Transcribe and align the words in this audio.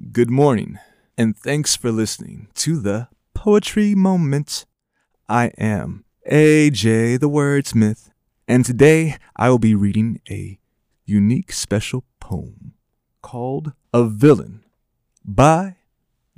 Good 0.00 0.28
morning, 0.28 0.80
and 1.16 1.36
thanks 1.36 1.76
for 1.76 1.92
listening 1.92 2.48
to 2.54 2.80
the 2.80 3.06
Poetry 3.32 3.94
Moment. 3.94 4.66
I 5.28 5.52
am 5.56 6.04
AJ 6.28 7.20
the 7.20 7.28
Wordsmith, 7.28 8.10
and 8.48 8.64
today 8.64 9.18
I 9.36 9.50
will 9.50 9.60
be 9.60 9.76
reading 9.76 10.20
a 10.28 10.58
unique 11.04 11.52
special 11.52 12.02
poem 12.18 12.74
called 13.22 13.72
A 13.92 14.02
Villain 14.02 14.64
by 15.24 15.76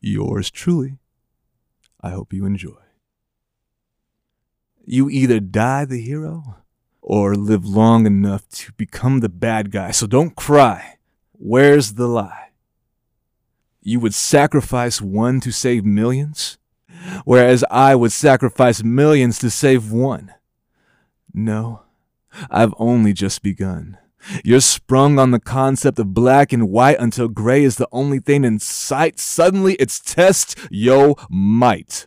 yours 0.00 0.50
truly. 0.50 0.98
I 2.00 2.10
hope 2.10 2.32
you 2.32 2.46
enjoy. 2.46 2.82
You 4.84 5.08
either 5.08 5.38
die 5.38 5.84
the 5.84 6.02
hero 6.02 6.56
or 7.00 7.36
live 7.36 7.64
long 7.64 8.04
enough 8.04 8.48
to 8.48 8.72
become 8.72 9.20
the 9.20 9.28
bad 9.28 9.70
guy, 9.70 9.92
so 9.92 10.08
don't 10.08 10.34
cry. 10.34 10.96
Where's 11.32 11.92
the 11.92 12.08
lie? 12.08 12.40
You 13.86 14.00
would 14.00 14.14
sacrifice 14.14 15.02
one 15.02 15.40
to 15.40 15.52
save 15.52 15.84
millions, 15.84 16.56
whereas 17.26 17.62
I 17.70 17.94
would 17.94 18.12
sacrifice 18.12 18.82
millions 18.82 19.38
to 19.40 19.50
save 19.50 19.92
one. 19.92 20.32
No, 21.34 21.82
I've 22.50 22.72
only 22.78 23.12
just 23.12 23.42
begun. 23.42 23.98
You're 24.42 24.62
sprung 24.62 25.18
on 25.18 25.32
the 25.32 25.38
concept 25.38 25.98
of 25.98 26.14
black 26.14 26.50
and 26.50 26.70
white 26.70 26.98
until 26.98 27.28
gray 27.28 27.62
is 27.62 27.76
the 27.76 27.88
only 27.92 28.20
thing 28.20 28.42
in 28.42 28.58
sight. 28.58 29.18
Suddenly 29.18 29.74
it's 29.74 30.00
test 30.00 30.56
yo 30.70 31.16
might. 31.28 32.06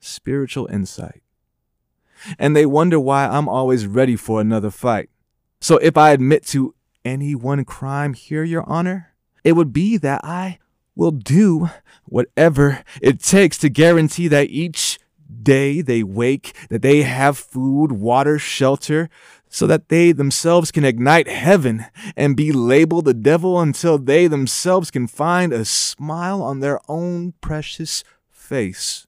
Spiritual 0.00 0.66
insight. 0.66 1.22
And 2.38 2.54
they 2.54 2.66
wonder 2.66 3.00
why 3.00 3.26
I'm 3.26 3.48
always 3.48 3.86
ready 3.86 4.16
for 4.16 4.38
another 4.38 4.70
fight. 4.70 5.08
So 5.62 5.78
if 5.78 5.96
I 5.96 6.10
admit 6.10 6.44
to 6.48 6.74
any 7.06 7.34
one 7.34 7.64
crime 7.64 8.12
here, 8.12 8.44
Your 8.44 8.68
Honor, 8.68 9.14
it 9.44 9.52
would 9.52 9.72
be 9.72 9.96
that 9.96 10.20
I 10.22 10.58
will 10.94 11.10
do 11.10 11.70
whatever 12.04 12.84
it 13.00 13.20
takes 13.20 13.58
to 13.58 13.68
guarantee 13.68 14.28
that 14.28 14.50
each 14.50 14.98
day 15.42 15.80
they 15.80 16.02
wake, 16.02 16.54
that 16.68 16.82
they 16.82 17.02
have 17.02 17.36
food, 17.36 17.92
water, 17.92 18.38
shelter, 18.38 19.08
so 19.48 19.66
that 19.66 19.88
they 19.88 20.10
themselves 20.10 20.72
can 20.72 20.84
ignite 20.84 21.28
heaven 21.28 21.86
and 22.16 22.36
be 22.36 22.50
labeled 22.50 23.04
the 23.04 23.14
devil 23.14 23.60
until 23.60 23.98
they 23.98 24.26
themselves 24.26 24.90
can 24.90 25.06
find 25.06 25.52
a 25.52 25.64
smile 25.64 26.42
on 26.42 26.60
their 26.60 26.80
own 26.88 27.34
precious 27.40 28.02
face. 28.30 29.06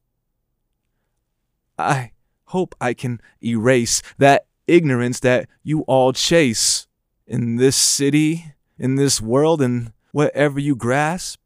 I 1.79 2.13
hope 2.47 2.75
I 2.81 2.95
can 2.95 3.21
erase 3.43 4.03
that 4.19 4.47
ignorance 4.67 5.21
that 5.21 5.49
you 5.63 5.81
all 5.83 6.13
chase 6.13 6.87
in 7.27 7.57
this 7.57 7.77
city, 7.77 8.55
in 8.79 8.95
this 8.95 9.21
world, 9.21 9.61
and 9.61 9.93
whatever 10.13 10.61
you 10.61 10.77
grasp. 10.77 11.41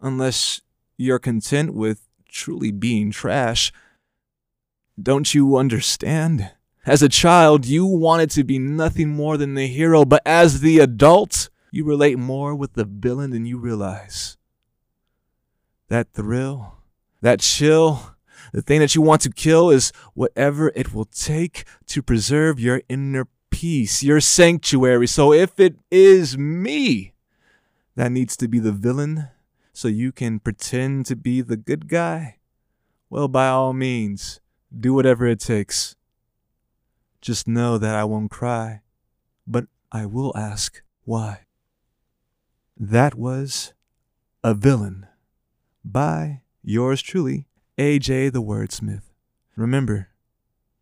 Unless 0.00 0.60
you're 0.96 1.18
content 1.18 1.74
with 1.74 2.08
truly 2.28 2.70
being 2.70 3.10
trash. 3.10 3.72
Don't 5.00 5.32
you 5.34 5.56
understand? 5.56 6.50
As 6.86 7.02
a 7.02 7.08
child, 7.08 7.66
you 7.66 7.84
wanted 7.84 8.30
to 8.30 8.44
be 8.44 8.58
nothing 8.58 9.08
more 9.08 9.36
than 9.36 9.54
the 9.54 9.66
hero, 9.66 10.04
but 10.04 10.22
as 10.24 10.60
the 10.60 10.78
adult, 10.78 11.50
you 11.70 11.84
relate 11.84 12.18
more 12.18 12.54
with 12.54 12.74
the 12.74 12.84
villain 12.84 13.30
than 13.30 13.46
you 13.46 13.58
realize. 13.58 14.36
That 15.88 16.12
thrill, 16.12 16.78
that 17.20 17.40
chill, 17.40 18.14
the 18.52 18.62
thing 18.62 18.80
that 18.80 18.94
you 18.94 19.02
want 19.02 19.22
to 19.22 19.30
kill 19.30 19.70
is 19.70 19.92
whatever 20.14 20.72
it 20.74 20.94
will 20.94 21.04
take 21.04 21.64
to 21.86 22.02
preserve 22.02 22.58
your 22.58 22.82
inner 22.88 23.26
peace, 23.50 24.02
your 24.02 24.20
sanctuary. 24.20 25.06
So 25.06 25.32
if 25.32 25.58
it 25.58 25.76
is 25.90 26.38
me 26.38 27.12
that 27.96 28.12
needs 28.12 28.36
to 28.38 28.48
be 28.48 28.58
the 28.58 28.72
villain 28.72 29.28
so 29.78 29.86
you 29.86 30.10
can 30.10 30.40
pretend 30.40 31.06
to 31.06 31.14
be 31.14 31.40
the 31.40 31.56
good 31.56 31.86
guy, 31.86 32.38
well, 33.08 33.28
by 33.28 33.46
all 33.46 33.72
means, 33.72 34.40
do 34.76 34.92
whatever 34.92 35.24
it 35.24 35.38
takes. 35.38 35.94
Just 37.20 37.46
know 37.46 37.78
that 37.78 37.94
I 37.94 38.02
won't 38.02 38.28
cry, 38.28 38.80
but 39.46 39.66
I 39.92 40.04
will 40.04 40.36
ask 40.36 40.82
why. 41.04 41.42
That 42.76 43.14
was 43.14 43.72
A 44.42 44.52
Villain 44.52 45.06
by 45.84 46.40
yours 46.64 47.00
truly, 47.00 47.46
AJ 47.78 48.32
the 48.32 48.42
Wordsmith. 48.42 49.12
Remember, 49.54 50.08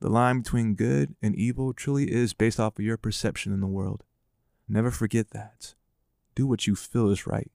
the 0.01 0.09
line 0.09 0.41
between 0.41 0.75
good 0.75 1.15
and 1.21 1.37
evil 1.37 1.75
truly 1.75 2.11
is 2.11 2.33
based 2.33 2.59
off 2.59 2.79
of 2.79 2.85
your 2.87 2.97
perception 2.97 3.53
in 3.53 3.61
the 3.61 3.67
world. 3.67 4.05
Never 4.67 4.91
forget 4.91 5.33
that. 5.33 5.75
Do 6.35 6.47
what 6.47 6.67
you 6.67 6.75
feel 6.75 7.11
is 7.11 7.27
right, 7.27 7.51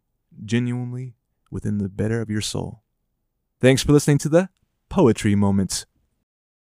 genuinely 0.46 1.16
within 1.52 1.78
the 1.78 1.90
better 1.90 2.22
of 2.22 2.30
your 2.30 2.42
soul. 2.42 2.84
Thanks 3.60 3.84
for 3.84 3.92
listening 3.92 4.18
to 4.20 4.30
the 4.30 4.50
Poetry 4.90 5.36
Moments. 5.36 5.86